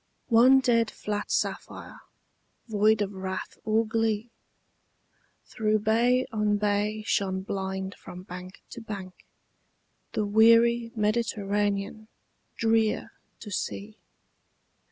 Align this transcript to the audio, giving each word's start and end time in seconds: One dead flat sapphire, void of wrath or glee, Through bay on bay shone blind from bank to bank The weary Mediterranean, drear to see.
One 0.29 0.61
dead 0.61 0.89
flat 0.89 1.29
sapphire, 1.29 1.99
void 2.67 3.03
of 3.03 3.13
wrath 3.13 3.59
or 3.63 3.85
glee, 3.85 4.31
Through 5.45 5.77
bay 5.77 6.25
on 6.31 6.57
bay 6.57 7.03
shone 7.05 7.43
blind 7.43 7.93
from 7.93 8.23
bank 8.23 8.63
to 8.71 8.81
bank 8.81 9.13
The 10.13 10.25
weary 10.25 10.91
Mediterranean, 10.95 12.07
drear 12.57 13.11
to 13.41 13.51
see. 13.51 13.99